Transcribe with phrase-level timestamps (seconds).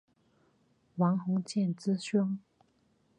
[0.95, 2.39] 王鸿渐之兄。